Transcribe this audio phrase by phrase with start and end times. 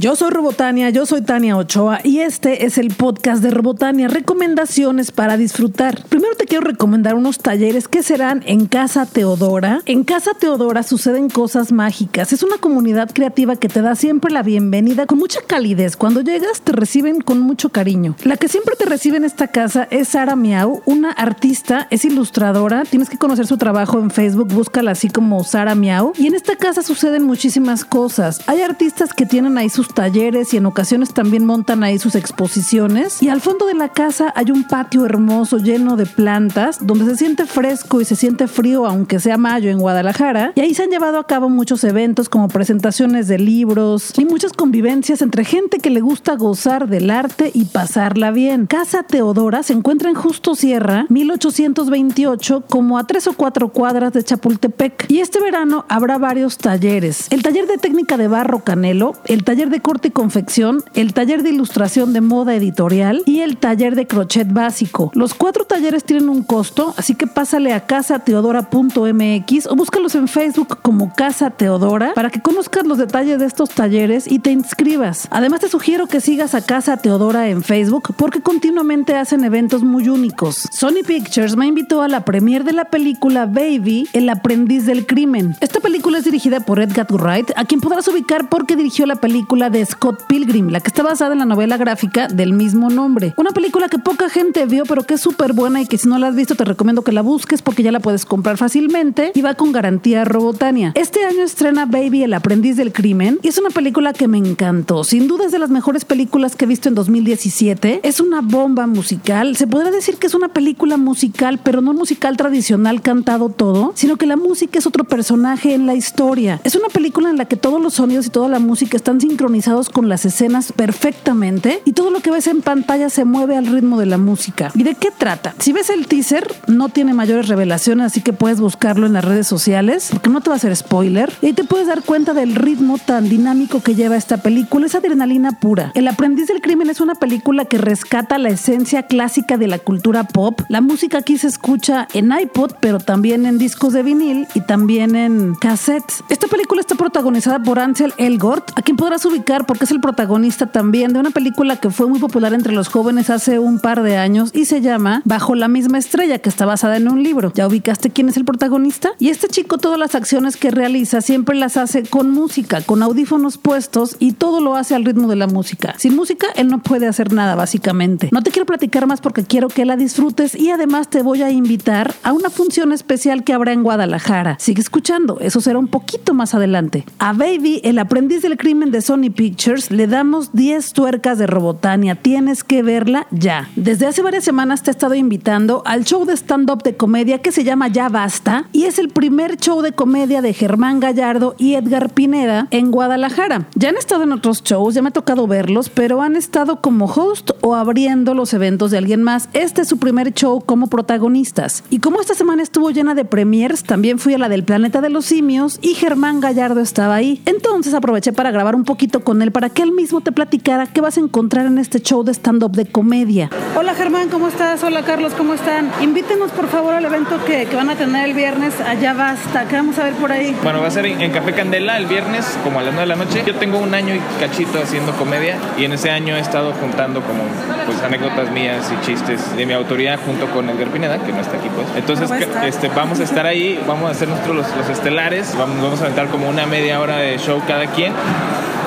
[0.00, 5.10] Yo soy Robotania, yo soy Tania Ochoa y este es el podcast de Robotania, recomendaciones
[5.10, 6.04] para disfrutar.
[6.08, 9.80] Primero te quiero recomendar unos talleres que serán en Casa Teodora.
[9.86, 12.32] En Casa Teodora suceden cosas mágicas.
[12.32, 15.96] Es una comunidad creativa que te da siempre la bienvenida con mucha calidez.
[15.96, 18.14] Cuando llegas te reciben con mucho cariño.
[18.22, 22.84] La que siempre te recibe en esta casa es Sara Miau, una artista, es ilustradora.
[22.84, 26.12] Tienes que conocer su trabajo en Facebook, búscala así como Sara Miau.
[26.16, 28.42] Y en esta casa suceden muchísimas cosas.
[28.46, 33.22] Hay artistas que tienen ahí sus talleres y en ocasiones también montan ahí sus exposiciones.
[33.22, 37.16] Y al fondo de la casa hay un patio hermoso lleno de plantas donde se
[37.16, 40.52] siente fresco y se siente frío aunque sea mayo en Guadalajara.
[40.54, 44.52] Y ahí se han llevado a cabo muchos eventos como presentaciones de libros y muchas
[44.52, 48.66] convivencias entre gente que le gusta gozar del arte y pasarla bien.
[48.66, 54.22] Casa Teodora se encuentra en Justo Sierra, 1828, como a tres o cuatro cuadras de
[54.22, 55.06] Chapultepec.
[55.08, 57.26] Y este verano habrá varios talleres.
[57.30, 61.42] El taller de técnica de barro canelo, el taller de corte y confección, el taller
[61.42, 65.10] de ilustración de moda editorial y el taller de crochet básico.
[65.14, 70.78] Los cuatro talleres tienen un costo, así que pásale a casateodora.mx o búscalos en Facebook
[70.82, 75.28] como Casa Teodora para que conozcas los detalles de estos talleres y te inscribas.
[75.30, 80.08] Además te sugiero que sigas a Casa Teodora en Facebook porque continuamente hacen eventos muy
[80.08, 80.68] únicos.
[80.72, 85.56] Sony Pictures me invitó a la premiere de la película Baby, El aprendiz del crimen.
[85.60, 89.67] Esta película es dirigida por Edgar Wright, a quien podrás ubicar porque dirigió la película
[89.70, 93.34] de Scott Pilgrim, la que está basada en la novela gráfica del mismo nombre.
[93.36, 96.18] Una película que poca gente vio, pero que es súper buena y que si no
[96.18, 99.42] la has visto te recomiendo que la busques porque ya la puedes comprar fácilmente y
[99.42, 100.92] va con garantía Robotania.
[100.94, 105.04] Este año estrena Baby, el aprendiz del crimen y es una película que me encantó.
[105.04, 108.00] Sin duda es de las mejores películas que he visto en 2017.
[108.02, 109.56] Es una bomba musical.
[109.56, 114.16] Se podría decir que es una película musical, pero no musical tradicional cantado todo, sino
[114.16, 116.60] que la música es otro personaje en la historia.
[116.64, 119.57] Es una película en la que todos los sonidos y toda la música están sincronizados
[119.92, 123.98] con las escenas perfectamente y todo lo que ves en pantalla se mueve al ritmo
[123.98, 124.70] de la música.
[124.74, 125.54] ¿Y de qué trata?
[125.58, 129.48] Si ves el teaser, no tiene mayores revelaciones, así que puedes buscarlo en las redes
[129.48, 131.32] sociales, porque no te va a hacer spoiler.
[131.42, 134.94] Y ahí te puedes dar cuenta del ritmo tan dinámico que lleva esta película, es
[134.94, 135.90] adrenalina pura.
[135.94, 140.24] El aprendiz del crimen es una película que rescata la esencia clásica de la cultura
[140.24, 140.60] pop.
[140.68, 145.16] La música aquí se escucha en iPod, pero también en discos de vinil y también
[145.16, 146.22] en cassettes.
[146.28, 150.66] Esta película está protagonizada por Ansel Elgort, a quien podrás ubicar porque es el protagonista
[150.66, 154.18] también de una película que fue muy popular entre los jóvenes hace un par de
[154.18, 157.50] años y se llama Bajo la misma estrella, que está basada en un libro.
[157.54, 159.12] ¿Ya ubicaste quién es el protagonista?
[159.18, 163.56] Y este chico todas las acciones que realiza siempre las hace con música, con audífonos
[163.56, 165.94] puestos y todo lo hace al ritmo de la música.
[165.96, 168.28] Sin música él no puede hacer nada básicamente.
[168.32, 171.50] No te quiero platicar más porque quiero que la disfrutes y además te voy a
[171.50, 174.56] invitar a una función especial que habrá en Guadalajara.
[174.60, 177.06] Sigue escuchando, eso será un poquito más adelante.
[177.18, 182.16] A Baby, el aprendiz del crimen de Sony Pictures, le damos 10 tuercas de Robotania.
[182.16, 183.70] Tienes que verla ya.
[183.76, 187.52] Desde hace varias semanas te he estado invitando al show de stand-up de comedia que
[187.52, 191.74] se llama Ya Basta y es el primer show de comedia de Germán Gallardo y
[191.74, 193.68] Edgar Pineda en Guadalajara.
[193.76, 197.04] Ya han estado en otros shows, ya me ha tocado verlos, pero han estado como
[197.04, 199.48] host o abriendo los eventos de alguien más.
[199.52, 201.84] Este es su primer show como protagonistas.
[201.90, 205.10] Y como esta semana estuvo llena de premiers, también fui a la del Planeta de
[205.10, 207.40] los Simios y Germán Gallardo estaba ahí.
[207.46, 211.02] Entonces aproveché para grabar un poquito con él para que él mismo te platicara qué
[211.02, 213.50] vas a encontrar en este show de stand-up de comedia.
[213.76, 214.82] Hola Germán, ¿cómo estás?
[214.82, 215.90] Hola Carlos, ¿cómo están?
[216.00, 218.80] Invítenos por favor al evento que, que van a tener el viernes.
[218.80, 220.56] Allá basta, ¿qué vamos a ver por ahí?
[220.62, 223.22] Bueno, va a ser en, Café Candela el viernes, como a las 9 de la
[223.22, 223.42] noche.
[223.46, 227.20] Yo tengo un año y cachito haciendo comedia y en ese año he estado juntando
[227.20, 227.42] como
[227.84, 231.58] pues anécdotas mías y chistes de mi autoría junto con Edgar Pineda, que no está
[231.58, 231.86] aquí pues.
[231.96, 232.30] Entonces
[232.64, 236.04] este, vamos a estar ahí, vamos a hacer nosotros los, los estelares, vamos, vamos a
[236.04, 238.14] aventar como una media hora de show cada quien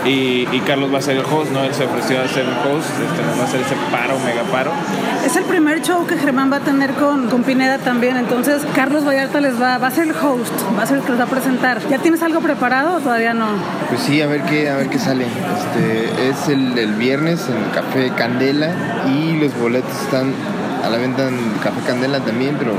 [0.06, 1.63] y, Carlos va a ser el host, ¿no?
[1.63, 4.44] Él se ofreció a ser el host, este, nos va a hacer ese paro, mega
[4.51, 4.72] paro.
[5.25, 9.06] Es el primer show que Germán va a tener con, con Pineda también, entonces Carlos
[9.06, 11.25] Vallarta les va, va a ser el host, va a ser el que los va
[11.25, 11.79] a presentar.
[11.89, 13.47] ¿Ya tienes algo preparado o todavía no?
[13.89, 15.25] Pues sí, a ver qué, a ver qué sale.
[15.25, 18.71] Este, es el, el viernes en el Café Candela
[19.07, 20.33] y los boletos están
[20.83, 22.74] a la venta en Café Candela también, pero...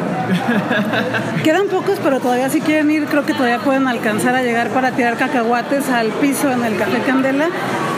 [1.44, 4.93] Quedan pocos, pero todavía si quieren ir, creo que todavía pueden alcanzar a llegar para
[4.93, 7.49] tirar cacahuates al piso en el Café Candela.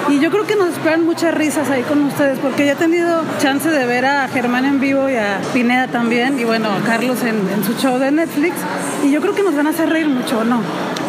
[0.09, 3.23] Y yo creo que nos esperan muchas risas ahí con ustedes, porque ya he tenido
[3.39, 7.23] chance de ver a Germán en vivo y a Pineda también, y bueno, a Carlos
[7.23, 8.55] en, en su show de Netflix,
[9.03, 10.61] y yo creo que nos van a hacer reír mucho, ¿no?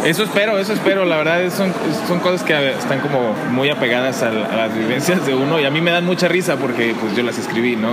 [0.06, 1.04] Eso espero, eso espero.
[1.04, 1.74] La verdad son,
[2.08, 5.82] son cosas que están como muy apegadas a, las vivencias de uno y a mí
[5.82, 7.90] me dan mucha risa porque pues yo las escribí, ¿no?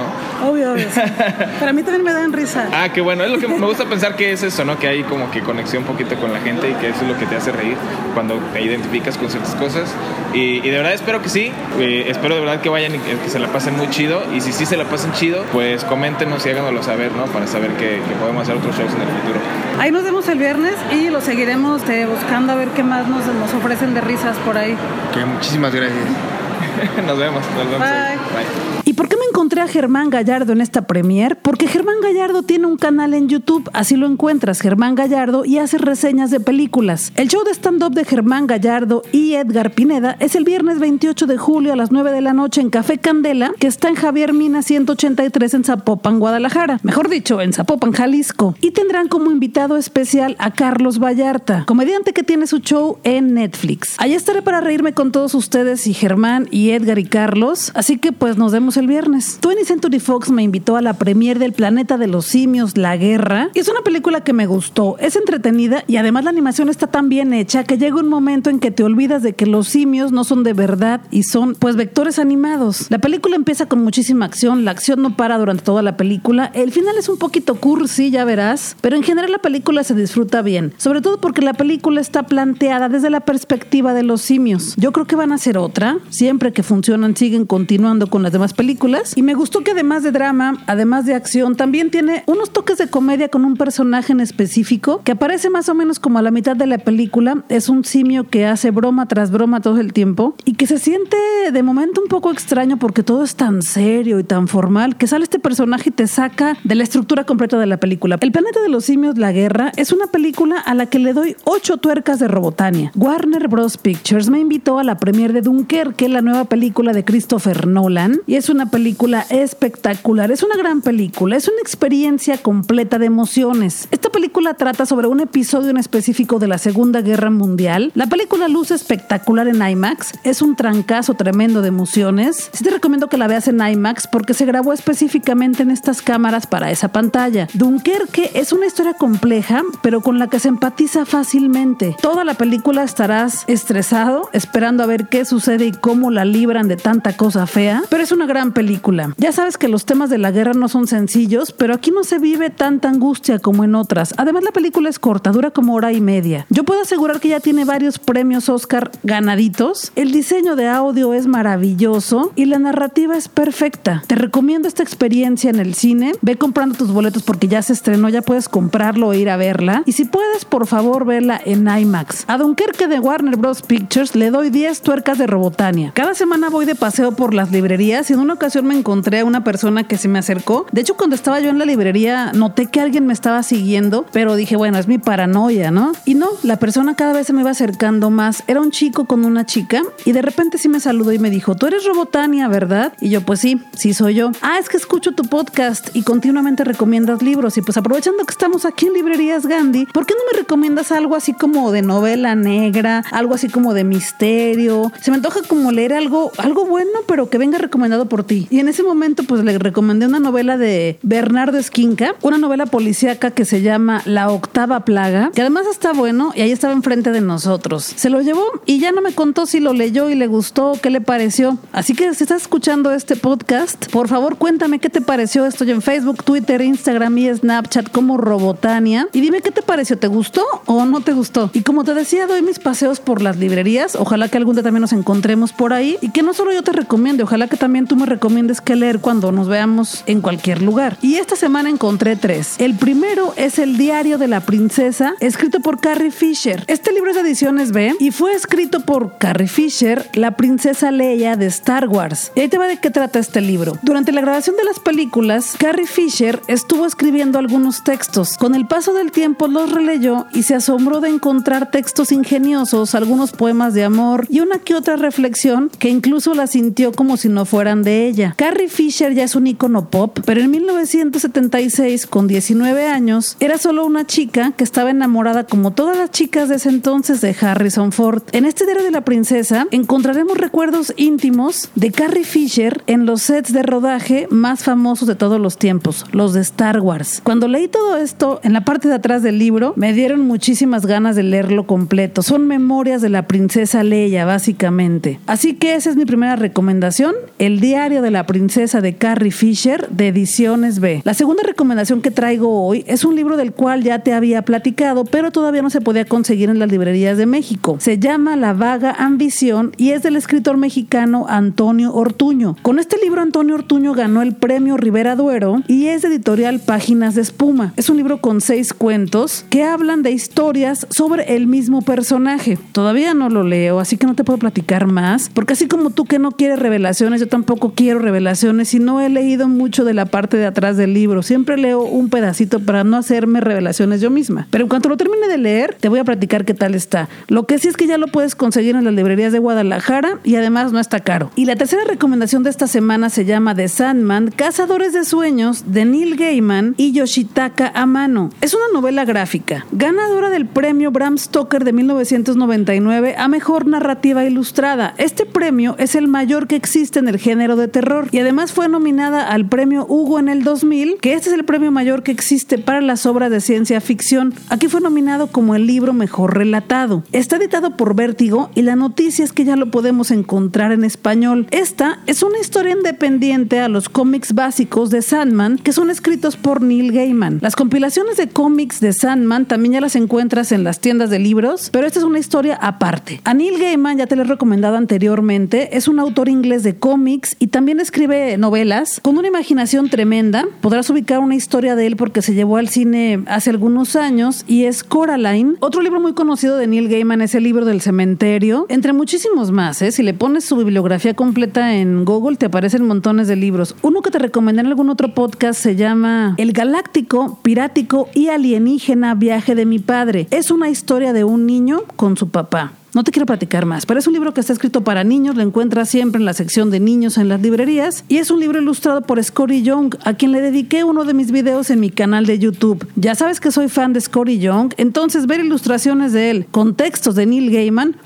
[0.47, 0.87] Obvio, obvio.
[1.59, 2.69] Pero a mí también me dan risa.
[2.71, 3.25] Ah, qué bueno.
[3.25, 4.79] Es lo que me gusta pensar que es eso, ¿no?
[4.79, 7.19] Que hay como que conexión un poquito con la gente y que eso es lo
[7.19, 7.79] que te hace reír
[8.13, 9.95] cuando te identificas con ciertas cosas.
[10.35, 11.53] Y, y de verdad espero que sí.
[11.79, 14.23] Eh, espero de verdad que vayan y que, que se la pasen muy chido.
[14.35, 17.25] Y si sí se la pasen chido, pues coméntenos y háganoslo saber, ¿no?
[17.27, 19.41] Para saber que, que podemos hacer otros shows en el futuro.
[19.79, 23.27] Ahí nos vemos el viernes y lo seguiremos eh, buscando a ver qué más nos,
[23.27, 24.77] nos ofrecen de risas por ahí.
[25.13, 26.05] Que muchísimas gracias.
[27.07, 27.43] nos vemos.
[27.57, 27.79] Nos vemos.
[27.79, 28.17] Bye.
[28.17, 28.82] Bye.
[28.93, 31.39] ¿Y por qué me encontré a Germán Gallardo en esta premier?
[31.41, 35.79] Porque Germán Gallardo tiene un canal en YouTube, así lo encuentras, Germán Gallardo, y hace
[35.79, 37.11] reseñas de películas.
[37.17, 41.39] El show de stand-up de Germán Gallardo y Edgar Pineda es el viernes 28 de
[41.39, 44.61] julio a las 9 de la noche en Café Candela, que está en Javier Mina
[44.61, 46.79] 183 en Zapopan, Guadalajara.
[46.83, 48.57] Mejor dicho, en Zapopan, Jalisco.
[48.61, 53.95] Y tendrán como invitado especial a Carlos Vallarta, comediante que tiene su show en Netflix.
[53.97, 58.13] Allá estaré para reírme con todos ustedes y Germán y Edgar y Carlos, así que
[58.13, 59.39] pues nos vemos el viernes.
[59.41, 63.49] 20 Century Fox me invitó a la premier del Planeta de los Simios, La Guerra,
[63.55, 67.09] y es una película que me gustó, es entretenida y además la animación está tan
[67.09, 70.25] bien hecha que llega un momento en que te olvidas de que los simios no
[70.25, 72.87] son de verdad y son pues vectores animados.
[72.91, 76.73] La película empieza con muchísima acción, la acción no para durante toda la película, el
[76.73, 80.75] final es un poquito cursi, ya verás, pero en general la película se disfruta bien,
[80.77, 84.75] sobre todo porque la película está planteada desde la perspectiva de los simios.
[84.77, 88.53] Yo creo que van a hacer otra, siempre que funcionan siguen continuando con las demás
[88.55, 88.72] películas
[89.17, 92.89] y me gustó que además de drama, además de acción, también tiene unos toques de
[92.89, 96.57] comedia con un personaje en específico que aparece más o menos como a la mitad
[96.57, 97.45] de la película.
[97.49, 101.17] Es un simio que hace broma tras broma todo el tiempo y que se siente
[101.53, 105.25] de momento un poco extraño porque todo es tan serio y tan formal que sale
[105.25, 108.19] este personaje y te saca de la estructura completa de la película.
[108.21, 111.37] El planeta de los simios, la guerra, es una película a la que le doy
[111.45, 112.91] ocho tuercas de Robotania.
[112.97, 113.77] Warner Bros.
[113.77, 118.37] Pictures me invitó a la premiere de Dunkerque, la nueva película de Christopher Nolan, y
[118.37, 120.31] es una película espectacular.
[120.31, 123.89] Es una gran película, es una experiencia completa de emociones.
[123.91, 127.93] Esta película trata sobre un episodio en específico de la Segunda Guerra Mundial.
[127.95, 132.51] La película luce espectacular en IMAX, es un trancazo tremendo de emociones.
[132.53, 136.47] Sí te recomiendo que la veas en IMAX porque se grabó específicamente en estas cámaras
[136.47, 137.49] para esa pantalla.
[137.55, 141.97] Dunkerque es una historia compleja, pero con la que se empatiza fácilmente.
[142.01, 146.77] Toda la película estarás estresado, esperando a ver qué sucede y cómo la libran de
[146.77, 149.15] tanta cosa fea, pero es una gran película.
[149.19, 152.19] Ya sabes que los temas de la guerra no son sencillos, pero aquí no se
[152.19, 154.15] vive tanta angustia como en otras.
[154.17, 156.47] Además, la película es corta, dura como hora y media.
[156.51, 159.93] Yo puedo asegurar que ya tiene varios premios Oscar ganaditos.
[159.97, 164.03] El diseño de audio es maravilloso y la narrativa es perfecta.
[164.07, 166.13] Te recomiendo esta experiencia en el cine.
[166.23, 169.83] Ve comprando tus boletos porque ya se estrenó, ya puedes comprarlo o ir a verla.
[169.87, 172.25] Y si puedes, por favor, verla en IMAX.
[172.27, 173.63] A Dunkerque de Warner Bros.
[173.63, 175.93] Pictures le doy 10 tuercas de Robotania.
[175.95, 179.25] Cada semana voy de paseo por las librerías y en una ocasión me encontré a
[179.25, 180.67] una persona que se me acercó.
[180.73, 184.35] De hecho, cuando estaba yo en la librería, noté que alguien me estaba siguiendo, pero
[184.35, 185.93] dije, bueno, es mi paranoia, ¿no?
[186.05, 188.43] Y no, la persona cada vez se me iba acercando más.
[188.49, 191.55] Era un chico con una chica y de repente sí me saludó y me dijo,
[191.55, 192.95] tú eres Robotania, ¿verdad?
[193.01, 194.33] Y yo, pues sí, sí soy yo.
[194.41, 197.57] Ah, es que escucho tu podcast y continuamente recomiendas libros.
[197.59, 201.15] Y pues aprovechando que estamos aquí en Librerías Gandhi, ¿por qué no me recomiendas algo
[201.15, 204.91] así como de novela negra, algo así como de misterio?
[205.01, 208.32] Se me antoja como leer algo, algo bueno, pero que venga recomendado por ti.
[208.51, 213.31] Y en ese momento, pues le recomendé una novela de Bernardo Esquinca, una novela policíaca
[213.31, 217.21] que se llama La Octava Plaga, que además está bueno y ahí estaba enfrente de
[217.21, 217.85] nosotros.
[217.85, 220.91] Se lo llevó y ya no me contó si lo leyó y le gustó, qué
[220.91, 221.59] le pareció.
[221.73, 225.47] Así que si estás escuchando este podcast, por favor cuéntame qué te pareció.
[225.47, 229.09] Estoy en Facebook, Twitter, Instagram y Snapchat como Robotania.
[229.13, 231.51] Y dime qué te pareció, ¿te gustó o no te gustó?
[231.53, 233.97] Y como te decía, doy mis paseos por las librerías.
[233.97, 236.73] Ojalá que algún día también nos encontremos por ahí y que no solo yo te
[236.73, 240.97] recomiende, ojalá que también tú me recomiendes qué leer cuando nos veamos en cualquier lugar.
[241.03, 242.55] Y esta semana encontré tres.
[242.59, 246.63] El primero es El Diario de la Princesa, escrito por Carrie Fisher.
[246.69, 251.35] Este libro es de ediciones B y fue escrito por Carrie Fisher, la princesa Leia
[251.35, 252.31] de Star Wars.
[252.37, 253.77] Y ahí te va de qué trata este libro.
[253.83, 258.37] Durante la grabación de las películas, Carrie Fisher estuvo escribiendo algunos textos.
[258.39, 263.33] Con el paso del tiempo los releyó y se asombró de encontrar textos ingeniosos, algunos
[263.33, 267.47] poemas de amor y una que otra reflexión que incluso la sintió como si no
[267.47, 268.35] fueran de ella.
[268.37, 273.85] Carrie Fisher ya es un icono pop, pero en 1976, con 19 años, era solo
[273.85, 278.23] una chica que estaba enamorada como todas las chicas de ese entonces de Harrison Ford.
[278.33, 283.53] En este diario de la princesa encontraremos recuerdos íntimos de Carrie Fisher en los sets
[283.53, 287.21] de rodaje más famosos de todos los tiempos, los de Star Wars.
[287.23, 291.17] Cuando leí todo esto en la parte de atrás del libro, me dieron muchísimas ganas
[291.17, 292.23] de leerlo completo.
[292.23, 295.21] Son memorias de la princesa Leia, básicamente.
[295.27, 299.89] Así que esa es mi primera recomendación, El diario de la princesa de Carrie Fisher
[299.91, 301.03] de Ediciones B.
[301.05, 305.05] La segunda recomendación que traigo hoy es un libro del cual ya te había platicado,
[305.05, 307.77] pero todavía no se podía conseguir en las librerías de México.
[307.81, 312.57] Se llama La vaga ambición y es del escritor mexicano Antonio Ortuño.
[312.63, 317.15] Con este libro Antonio Ortuño ganó el premio Rivera Duero y es de editorial Páginas
[317.15, 317.75] de Espuma.
[317.77, 322.59] Es un libro con seis cuentos que hablan de historias sobre el mismo personaje.
[322.73, 326.07] Todavía no lo leo, así que no te puedo platicar más, porque así como tú
[326.07, 330.07] que no quieres revelaciones, yo tampoco quiero revelaciones y no he leído mucho de la
[330.07, 331.23] parte de atrás del libro.
[331.23, 334.47] Siempre leo un pedacito para no hacerme revelaciones yo misma.
[334.51, 337.09] Pero en cuanto lo termine de leer, te voy a platicar qué tal está.
[337.29, 340.37] Lo que sí es que ya lo puedes conseguir en las librerías de Guadalajara y
[340.37, 341.31] además no está caro.
[341.35, 345.85] Y la tercera recomendación de esta semana se llama The Sandman, Cazadores de Sueños, de
[345.85, 348.31] Neil Gaiman y Yoshitaka Amano.
[348.41, 354.95] Es una novela gráfica, ganadora del premio Bram Stoker de 1999 a Mejor Narrativa Ilustrada.
[354.99, 358.69] Este premio es el mayor que existe en el género de terror y además fue
[358.69, 362.59] nominada al premio Hugo en el 2000, que este es el premio mayor que existe
[362.59, 364.35] para las obras de ciencia ficción.
[364.49, 367.03] Aquí fue nominado como el libro mejor relatado.
[367.13, 371.47] Está editado por Vértigo y la noticia es que ya lo podemos encontrar en español.
[371.51, 376.63] Esta es una historia independiente a los cómics básicos de Sandman que son escritos por
[376.63, 377.39] Neil Gaiman.
[377.41, 381.71] Las compilaciones de cómics de Sandman también ya las encuentras en las tiendas de libros,
[381.73, 383.21] pero esta es una historia aparte.
[383.25, 387.37] A Neil Gaiman ya te lo he recomendado anteriormente, es un autor inglés de cómics
[387.39, 390.47] y también escribe novelas con una imaginación tremenda.
[390.61, 394.65] Podrás ubicar una historia de él porque se llevó al cine hace algunos años y
[394.65, 395.55] es Coraline.
[395.61, 399.81] Otro libro muy conocido de Neil Gaiman es el libro del cementerio, entre muchísimos más.
[399.83, 399.93] ¿eh?
[399.93, 403.77] Si le pones su bibliografía completa en Google te aparecen montones de libros.
[403.83, 409.15] Uno que te recomendé en algún otro podcast se llama El Galáctico, Pirático y Alienígena
[409.15, 410.27] Viaje de mi Padre.
[410.31, 412.73] Es una historia de un niño con su papá.
[412.95, 415.43] No te quiero platicar más, pero es un libro que está escrito para niños, lo
[415.43, 419.01] encuentras siempre en la sección de niños en las librerías y es un libro ilustrado
[419.01, 422.39] por Scotty Young, a quien le dediqué uno de mis videos en mi canal de
[422.39, 422.87] YouTube.
[422.97, 427.15] Ya sabes que soy fan de Scotty Young, entonces ver ilustraciones de él con textos
[427.15, 427.97] de Neil Gaiman,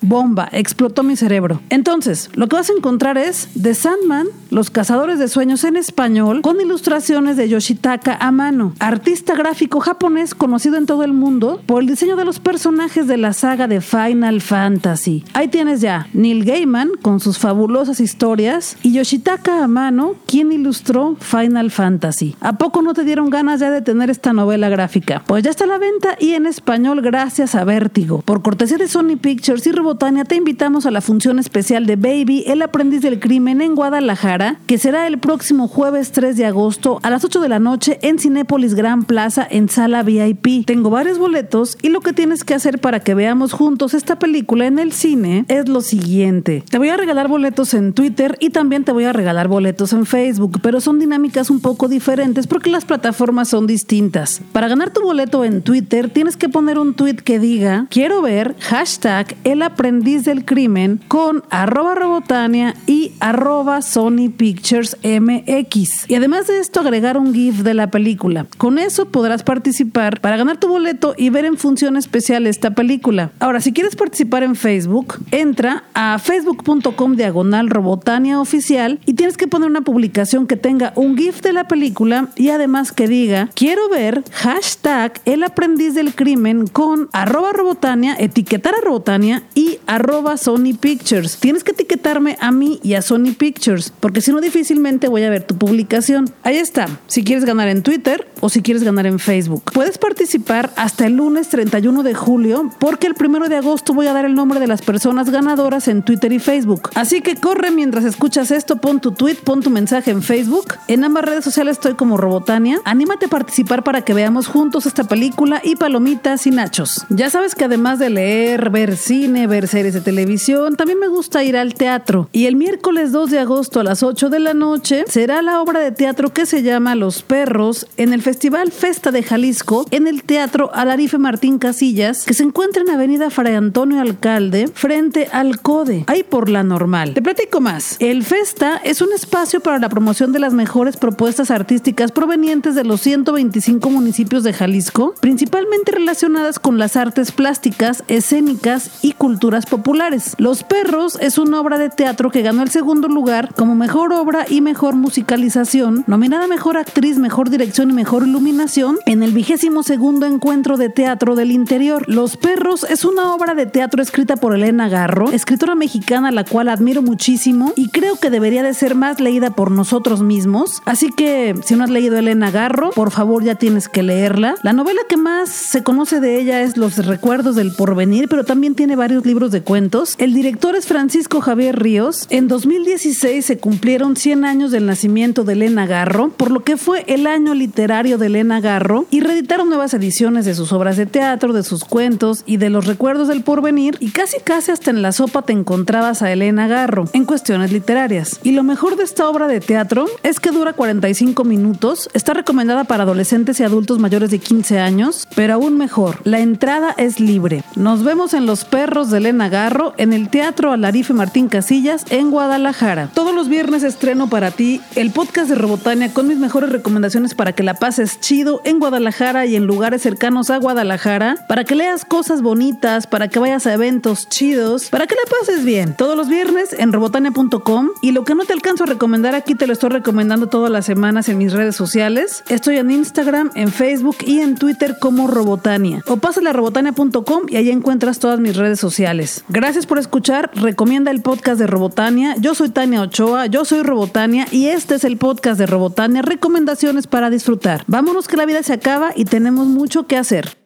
[0.00, 1.60] bomba, explotó mi cerebro.
[1.68, 6.40] Entonces, lo que vas a encontrar es The Sandman, Los Cazadores de Sueños en español,
[6.42, 11.88] con ilustraciones de Yoshitaka Amano, artista gráfico japonés conocido en todo el mundo por el
[11.88, 15.24] diseño de los personajes de la saga de Final Fantasy.
[15.34, 21.72] Ahí tienes ya Neil Gaiman con sus fabulosas historias y Yoshitaka Amano, quien ilustró Final
[21.72, 22.36] Fantasy.
[22.40, 25.24] ¿A poco no te dieron ganas ya de tener esta novela gráfica?
[25.26, 28.22] Pues ya está a la venta y en español gracias a Vértigo.
[28.22, 32.44] Por cortesía de Sony Pictures y Botania, te invitamos a la función especial de Baby,
[32.46, 37.10] el aprendiz del crimen en Guadalajara, que será el próximo jueves 3 de agosto a
[37.10, 40.66] las 8 de la noche en Cinépolis Gran Plaza en sala VIP.
[40.66, 44.66] Tengo varios boletos y lo que tienes que hacer para que veamos juntos esta película
[44.66, 46.62] en el cine es lo siguiente.
[46.70, 50.06] Te voy a regalar boletos en Twitter y también te voy a regalar boletos en
[50.06, 54.42] Facebook, pero son dinámicas un poco diferentes porque las plataformas son distintas.
[54.52, 58.54] Para ganar tu boleto en Twitter tienes que poner un tweet que diga quiero ver
[58.60, 66.08] hashtag el aprendiz del crimen con arroba robotania y arroba Sony Pictures MX.
[66.08, 68.46] Y además de esto agregar un GIF de la película.
[68.58, 73.32] Con eso podrás participar para ganar tu boleto y ver en función especial esta película.
[73.40, 79.46] Ahora, si quieres participar en Facebook, entra a facebook.com diagonal robotania oficial y tienes que
[79.48, 83.88] poner una publicación que tenga un GIF de la película y además que diga quiero
[83.88, 90.74] ver hashtag el aprendiz del crimen con arroba robotania, etiquetar a robotania y arroba Sony
[90.78, 91.38] Pictures.
[91.38, 95.30] Tienes que etiquetarme a mí y a Sony Pictures, porque si no difícilmente voy a
[95.30, 96.30] ver tu publicación.
[96.42, 99.62] Ahí está, si quieres ganar en Twitter o si quieres ganar en Facebook.
[99.72, 104.14] Puedes participar hasta el lunes 31 de julio, porque el primero de agosto voy a
[104.14, 106.88] dar el nombre de las personas ganadoras en Twitter y Facebook.
[106.94, 110.76] Así que corre mientras escuchas esto, pon tu tweet, pon tu mensaje en Facebook.
[110.88, 112.78] En ambas redes sociales estoy como Robotania.
[112.86, 117.04] Anímate a participar para que veamos juntos esta película y palomitas y nachos.
[117.10, 121.44] Ya sabes que además de leer, ver cine, ver series de televisión, también me gusta
[121.44, 122.30] ir al teatro.
[122.32, 125.80] Y el miércoles 2 de agosto a las 8 de la noche será la obra
[125.80, 130.22] de teatro que se llama Los Perros en el Festival Festa de Jalisco en el
[130.22, 136.04] Teatro Alarife Martín Casillas, que se encuentra en Avenida Fray Antonio Alcalde, frente al CODE,
[136.06, 137.14] ahí por la normal.
[137.14, 137.96] Te platico más.
[137.98, 142.84] El Festa es un espacio para la promoción de las mejores propuestas artísticas provenientes de
[142.84, 150.34] los 125 municipios de Jalisco, principalmente relacionadas con las artes plásticas, escénicas y culturas populares.
[150.38, 154.46] Los Perros es una obra de teatro que ganó el segundo lugar como mejor obra
[154.48, 160.26] y mejor musicalización, nominada mejor actriz, mejor dirección y mejor iluminación en el vigésimo segundo
[160.26, 162.04] encuentro de teatro del interior.
[162.08, 166.68] Los Perros es una obra de teatro escrita por Elena Garro, escritora mexicana la cual
[166.68, 170.82] admiro muchísimo y creo que debería de ser más leída por nosotros mismos.
[170.84, 174.56] Así que si no has leído Elena Garro, por favor ya tienes que leerla.
[174.62, 178.74] La novela que más se conoce de ella es Los recuerdos del porvenir, pero también
[178.74, 180.16] tiene varios libros de cuentos.
[180.18, 182.26] El director es Francisco Javier Ríos.
[182.30, 187.04] En 2016 se cumplieron 100 años del nacimiento de Elena Garro, por lo que fue
[187.06, 191.52] el año literario de Elena Garro y reeditaron nuevas ediciones de sus obras de teatro,
[191.52, 193.59] de sus cuentos y de los recuerdos del porvenir
[194.00, 198.40] y casi casi hasta en la sopa te encontrabas a Elena Garro en cuestiones literarias.
[198.42, 202.84] Y lo mejor de esta obra de teatro es que dura 45 minutos, está recomendada
[202.84, 207.62] para adolescentes y adultos mayores de 15 años, pero aún mejor, la entrada es libre.
[207.76, 212.30] Nos vemos en Los Perros de Elena Garro en el Teatro Alarife Martín Casillas en
[212.30, 213.10] Guadalajara.
[213.12, 217.52] Todos los viernes estreno para ti el podcast de Robotania con mis mejores recomendaciones para
[217.52, 222.06] que la pases chido en Guadalajara y en lugares cercanos a Guadalajara, para que leas
[222.06, 225.96] cosas bonitas, para que a eventos chidos, para que la pases bien.
[225.96, 229.66] Todos los viernes en robotania.com y lo que no te alcanzo a recomendar aquí te
[229.66, 232.44] lo estoy recomendando todas las semanas en mis redes sociales.
[232.48, 236.02] Estoy en Instagram, en Facebook y en Twitter como Robotania.
[236.06, 239.44] O pásale a robotania.com y ahí encuentras todas mis redes sociales.
[239.48, 240.52] Gracias por escuchar.
[240.54, 242.36] Recomienda el podcast de Robotania.
[242.38, 246.22] Yo soy Tania Ochoa, yo soy Robotania y este es el podcast de Robotania.
[246.22, 247.82] Recomendaciones para disfrutar.
[247.88, 250.59] Vámonos que la vida se acaba y tenemos mucho que hacer.